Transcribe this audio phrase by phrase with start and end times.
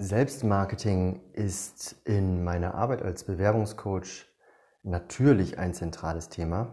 [0.00, 4.26] Selbstmarketing ist in meiner Arbeit als Bewerbungscoach
[4.84, 6.72] natürlich ein zentrales Thema.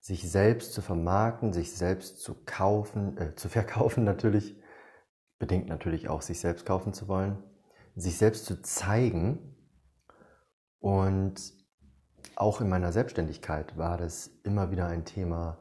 [0.00, 4.60] Sich selbst zu vermarkten, sich selbst zu kaufen, äh, zu verkaufen natürlich,
[5.38, 7.40] bedingt natürlich auch sich selbst kaufen zu wollen,
[7.94, 9.56] sich selbst zu zeigen.
[10.80, 11.54] Und
[12.34, 15.58] auch in meiner Selbstständigkeit war das immer wieder ein Thema,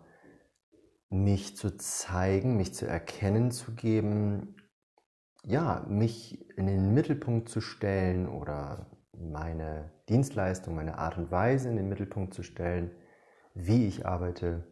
[1.10, 4.56] mich zu zeigen, mich zu erkennen zu geben
[5.44, 11.76] ja, mich in den Mittelpunkt zu stellen oder meine Dienstleistung, meine Art und Weise in
[11.76, 12.92] den Mittelpunkt zu stellen,
[13.54, 14.64] wie ich arbeite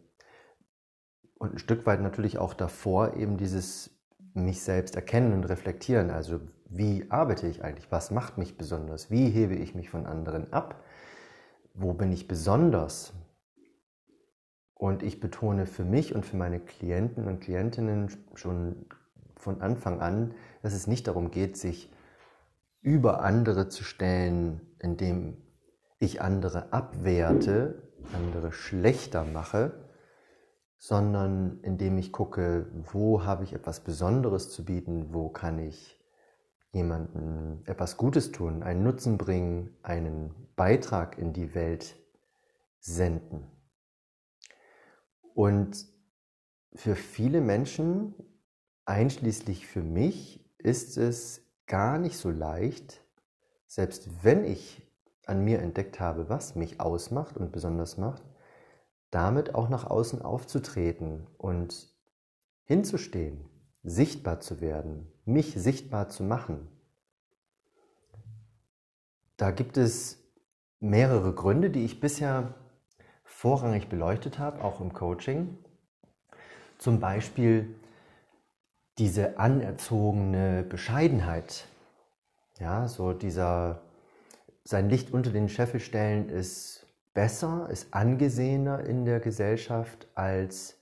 [1.40, 3.98] und ein Stück weit natürlich auch davor eben dieses
[4.34, 6.12] mich selbst erkennen und reflektieren.
[6.12, 7.92] Also wie arbeite ich eigentlich?
[7.92, 9.10] Was macht mich besonders?
[9.10, 10.84] Wie hebe ich mich von anderen ab?
[11.74, 13.14] Wo bin ich besonders?
[14.76, 18.86] Und ich betone für mich und für meine Klienten und Klientinnen schon
[19.40, 21.92] von Anfang an, dass es nicht darum geht, sich
[22.82, 25.38] über andere zu stellen, indem
[25.98, 29.90] ich andere abwerte, andere schlechter mache,
[30.78, 36.00] sondern indem ich gucke, wo habe ich etwas Besonderes zu bieten, wo kann ich
[36.72, 41.96] jemandem etwas Gutes tun, einen Nutzen bringen, einen Beitrag in die Welt
[42.80, 43.48] senden.
[45.34, 45.86] Und
[46.76, 48.14] für viele Menschen
[48.90, 53.02] einschließlich für mich, ist es gar nicht so leicht,
[53.68, 54.82] selbst wenn ich
[55.26, 58.24] an mir entdeckt habe, was mich ausmacht und besonders macht,
[59.12, 61.88] damit auch nach außen aufzutreten und
[62.66, 63.46] hinzustehen,
[63.84, 66.68] sichtbar zu werden, mich sichtbar zu machen.
[69.38, 70.18] Da gibt es
[70.80, 72.56] mehrere Gründe, die ich bisher
[73.24, 75.60] vorrangig beleuchtet habe, auch im Coaching.
[76.80, 77.76] Zum Beispiel
[79.00, 81.66] diese anerzogene Bescheidenheit,
[82.60, 83.82] ja, so dieser,
[84.66, 90.78] sein Licht unter den Scheffel stellen ist besser, ist angesehener in der Gesellschaft, als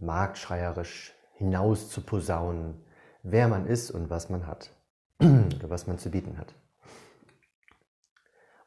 [0.00, 2.84] marktschreierisch hinaus zu posaunen,
[3.22, 4.70] wer man ist und was man hat
[5.20, 6.54] oder was man zu bieten hat.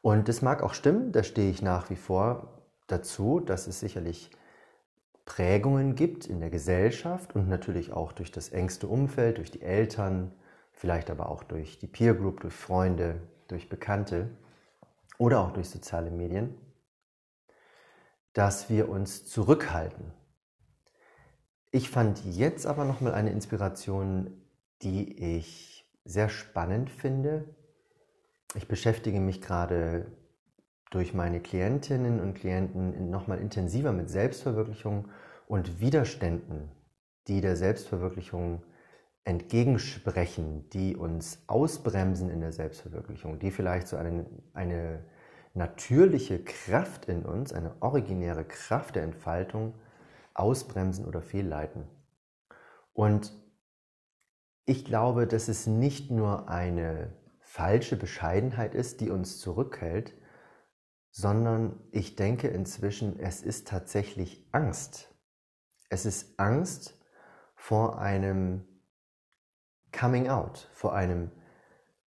[0.02, 4.30] Und das mag auch stimmen, da stehe ich nach wie vor dazu, dass es sicherlich
[5.30, 10.32] Prägungen gibt in der Gesellschaft und natürlich auch durch das engste Umfeld, durch die Eltern,
[10.72, 14.28] vielleicht aber auch durch die Peer Group, durch Freunde, durch Bekannte
[15.18, 16.58] oder auch durch soziale Medien,
[18.32, 20.12] dass wir uns zurückhalten.
[21.70, 24.32] Ich fand jetzt aber nochmal eine Inspiration,
[24.82, 27.54] die ich sehr spannend finde.
[28.56, 30.10] Ich beschäftige mich gerade
[30.90, 35.08] durch meine Klientinnen und Klienten nochmal intensiver mit Selbstverwirklichung
[35.46, 36.70] und Widerständen,
[37.28, 38.62] die der Selbstverwirklichung
[39.24, 45.04] entgegensprechen, die uns ausbremsen in der Selbstverwirklichung, die vielleicht so eine, eine
[45.54, 49.74] natürliche Kraft in uns, eine originäre Kraft der Entfaltung
[50.34, 51.84] ausbremsen oder fehlleiten.
[52.92, 53.32] Und
[54.64, 60.14] ich glaube, dass es nicht nur eine falsche Bescheidenheit ist, die uns zurückhält,
[61.10, 65.14] sondern ich denke inzwischen, es ist tatsächlich Angst.
[65.88, 66.98] Es ist Angst
[67.56, 68.64] vor einem
[69.92, 71.30] Coming Out, vor einem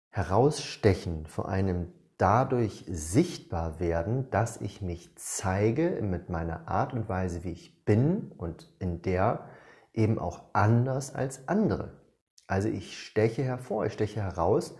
[0.09, 7.43] Herausstechen, vor einem dadurch sichtbar werden, dass ich mich zeige mit meiner Art und Weise,
[7.43, 9.47] wie ich bin und in der
[9.93, 12.01] eben auch anders als andere.
[12.47, 14.75] Also ich steche hervor, ich steche heraus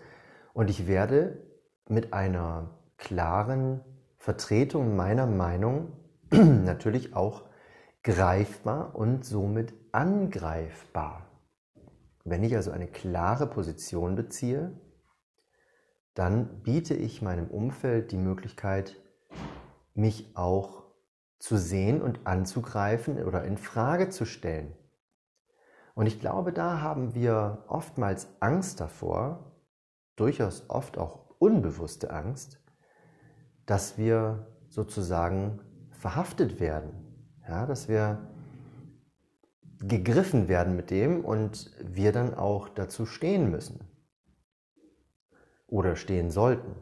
[0.54, 1.44] und ich werde
[1.88, 3.82] mit einer klaren
[4.28, 5.94] Vertretung meiner Meinung
[6.32, 7.46] natürlich auch
[8.04, 11.32] greifbar und somit angreifbar.
[12.26, 14.82] Wenn ich also eine klare Position beziehe,
[16.14, 18.98] dann biete ich meinem Umfeld die Möglichkeit,
[19.94, 20.84] mich auch
[21.40, 24.76] zu sehen und anzugreifen oder in Frage zu stellen.
[25.96, 29.56] Und ich glaube, da haben wir oftmals Angst davor,
[30.18, 32.62] durchaus oft auch unbewusste Angst,
[33.68, 35.60] dass wir sozusagen
[35.92, 36.92] verhaftet werden,
[37.48, 38.28] ja, dass wir
[39.80, 43.80] gegriffen werden mit dem und wir dann auch dazu stehen müssen
[45.68, 46.76] oder stehen sollten.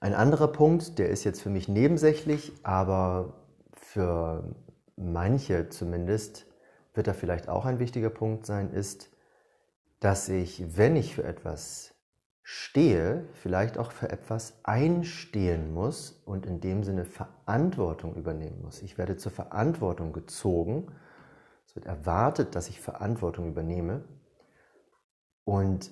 [0.00, 4.56] Ein anderer Punkt, der ist jetzt für mich nebensächlich, aber für
[4.96, 6.46] manche zumindest
[6.94, 9.10] wird er vielleicht auch ein wichtiger Punkt sein, ist,
[10.00, 11.91] dass ich, wenn ich für etwas
[12.42, 18.82] stehe, vielleicht auch für etwas einstehen muss und in dem Sinne Verantwortung übernehmen muss.
[18.82, 20.92] Ich werde zur Verantwortung gezogen.
[21.66, 24.04] Es wird erwartet, dass ich Verantwortung übernehme.
[25.44, 25.90] Und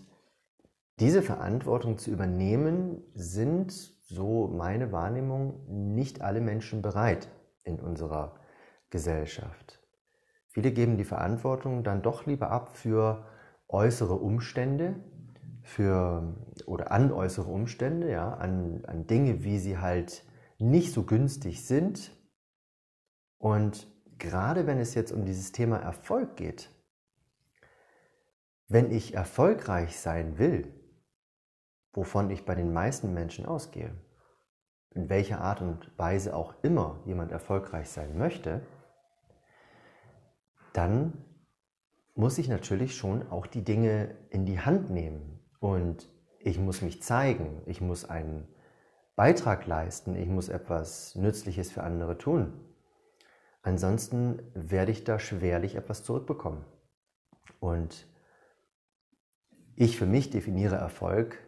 [0.98, 7.28] diese Verantwortung zu übernehmen, sind, so meine Wahrnehmung, nicht alle Menschen bereit
[7.62, 8.34] in unserer
[8.90, 9.80] Gesellschaft.
[10.48, 13.24] Viele geben die Verantwortung dann doch lieber ab für
[13.68, 14.96] äußere Umstände,
[15.62, 16.34] für
[16.66, 20.24] oder an äußere Umstände, ja, an, an Dinge, wie sie halt
[20.58, 22.12] nicht so günstig sind.
[23.38, 23.86] Und
[24.18, 26.70] gerade wenn es jetzt um dieses Thema Erfolg geht,
[28.68, 30.72] wenn ich erfolgreich sein will,
[31.92, 33.94] wovon ich bei den meisten Menschen ausgehe,
[34.90, 38.66] in welcher Art und Weise auch immer jemand erfolgreich sein möchte,
[40.72, 41.24] dann
[42.14, 46.08] muss ich natürlich schon auch die Dinge in die Hand nehmen und
[46.40, 48.48] ich muss mich zeigen, ich muss einen
[49.14, 52.52] Beitrag leisten, ich muss etwas Nützliches für andere tun.
[53.62, 56.64] Ansonsten werde ich da schwerlich etwas zurückbekommen.
[57.60, 58.06] Und
[59.76, 61.38] ich für mich definiere Erfolg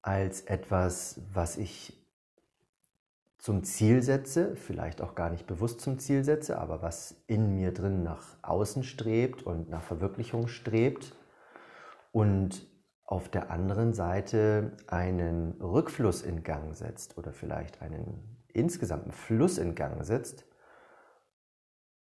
[0.00, 2.02] als etwas, was ich
[3.36, 7.72] zum Ziel setze, vielleicht auch gar nicht bewusst zum Ziel setze, aber was in mir
[7.74, 11.14] drin nach außen strebt und nach Verwirklichung strebt
[12.12, 12.71] und
[13.12, 19.74] auf der anderen Seite einen Rückfluss in Gang setzt oder vielleicht einen insgesamten Fluss in
[19.74, 20.46] Gang setzt.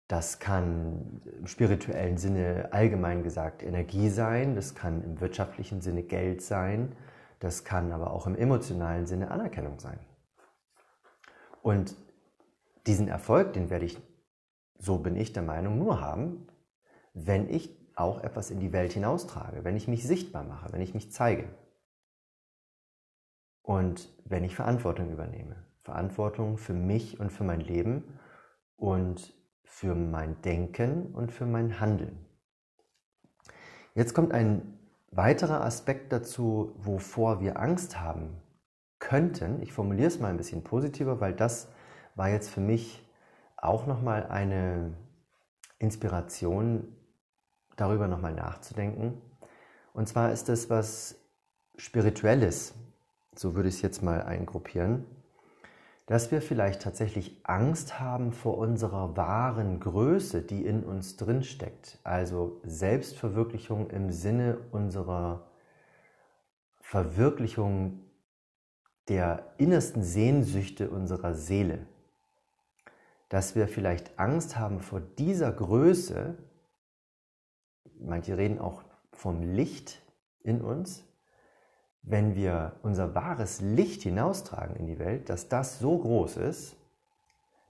[0.08, 6.44] Das kann im spirituellen Sinne allgemein gesagt Energie sein, das kann im wirtschaftlichen Sinne Geld
[6.44, 6.96] sein,
[7.40, 10.00] das kann aber auch im emotionalen Sinne Anerkennung sein.
[11.64, 11.96] Und
[12.86, 14.00] diesen Erfolg, den werde ich,
[14.78, 16.46] so bin ich der Meinung, nur haben,
[17.16, 20.94] wenn ich auch etwas in die Welt hinaustrage, wenn ich mich sichtbar mache, wenn ich
[20.94, 21.48] mich zeige.
[23.62, 25.56] Und wenn ich Verantwortung übernehme.
[25.84, 28.20] Verantwortung für mich und für mein Leben
[28.76, 29.34] und
[29.64, 32.26] für mein Denken und für mein Handeln.
[33.94, 34.80] Jetzt kommt ein
[35.12, 38.42] weiterer Aspekt dazu, wovor wir Angst haben
[39.00, 41.68] könnten, ich formuliere es mal ein bisschen positiver, weil das
[42.16, 43.06] war jetzt für mich
[43.58, 44.94] auch nochmal eine
[45.80, 46.96] Inspiration,
[47.82, 49.22] darüber nochmal nachzudenken.
[49.94, 51.16] Und zwar ist es was
[51.78, 52.74] Spirituelles,
[53.36, 55.06] so würde ich es jetzt mal eingruppieren,
[56.06, 62.00] dass wir vielleicht tatsächlich Angst haben vor unserer wahren Größe, die in uns drinsteckt.
[62.04, 65.48] Also Selbstverwirklichung im Sinne unserer
[66.82, 68.02] Verwirklichung
[69.08, 71.88] der innersten Sehnsüchte unserer Seele.
[73.30, 76.38] Dass wir vielleicht Angst haben vor dieser Größe,
[78.02, 80.02] manche reden auch vom Licht
[80.44, 81.06] in uns,
[82.04, 86.76] wenn wir unser wahres Licht hinaustragen in die Welt, dass das so groß ist,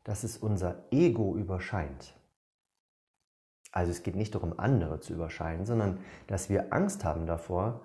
[0.04, 2.16] dass es unser Ego überscheint.
[3.72, 7.81] Also es geht nicht darum, andere zu überscheinen, sondern dass wir Angst haben davor,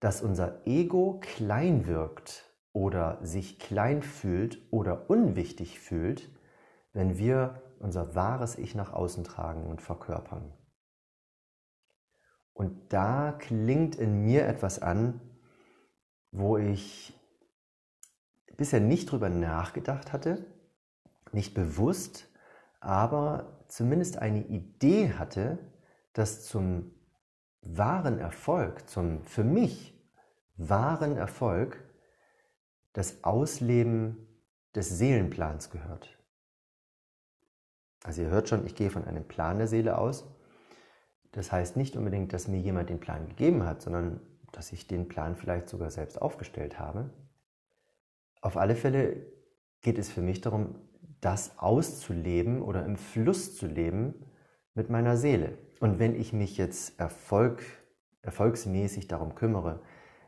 [0.00, 6.30] dass unser Ego klein wirkt oder sich klein fühlt oder unwichtig fühlt,
[6.92, 10.52] wenn wir unser wahres Ich nach außen tragen und verkörpern.
[12.54, 15.20] Und da klingt in mir etwas an,
[16.30, 17.12] wo ich
[18.56, 20.46] bisher nicht drüber nachgedacht hatte,
[21.32, 22.28] nicht bewusst,
[22.80, 25.58] aber zumindest eine Idee hatte,
[26.12, 26.92] dass zum
[27.60, 29.94] wahren Erfolg, zum für mich
[30.56, 31.82] wahren Erfolg,
[32.92, 34.28] das Ausleben
[34.74, 36.16] des Seelenplans gehört.
[38.04, 40.24] Also ihr hört schon, ich gehe von einem Plan der Seele aus.
[41.34, 44.20] Das heißt nicht unbedingt, dass mir jemand den Plan gegeben hat, sondern
[44.52, 47.10] dass ich den Plan vielleicht sogar selbst aufgestellt habe.
[48.40, 49.16] Auf alle Fälle
[49.82, 50.76] geht es für mich darum,
[51.20, 54.14] das auszuleben oder im Fluss zu leben
[54.74, 55.58] mit meiner Seele.
[55.80, 57.64] Und wenn ich mich jetzt Erfolg,
[58.22, 59.80] erfolgsmäßig darum kümmere,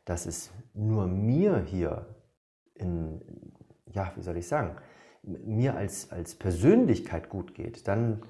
[0.04, 2.16] dass es nur mir hier
[2.74, 3.22] in,
[3.86, 4.76] ja, wie soll ich sagen,
[5.22, 8.22] mir als, als Persönlichkeit gut geht, dann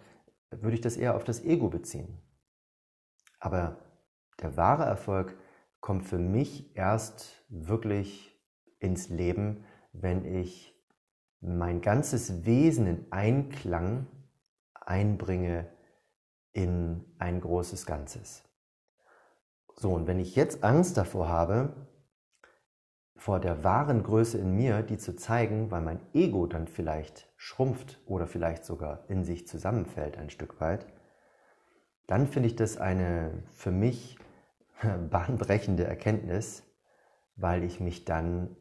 [0.51, 2.19] würde ich das eher auf das Ego beziehen.
[3.39, 3.79] Aber
[4.41, 5.37] der wahre Erfolg
[5.81, 8.37] kommt für mich erst wirklich
[8.79, 10.75] ins Leben, wenn ich
[11.41, 14.07] mein ganzes Wesen in Einklang
[14.75, 15.69] einbringe
[16.53, 18.43] in ein großes Ganzes.
[19.77, 21.87] So, und wenn ich jetzt Angst davor habe,
[23.17, 28.01] vor der wahren Größe in mir, die zu zeigen, weil mein Ego dann vielleicht schrumpft
[28.07, 30.87] oder vielleicht sogar in sich zusammenfällt ein Stück weit,
[32.07, 34.19] dann finde ich das eine für mich
[35.11, 36.63] bahnbrechende Erkenntnis,
[37.37, 38.57] weil ich mich dann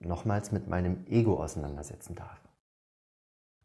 [0.00, 2.47] nochmals mit meinem Ego auseinandersetzen darf.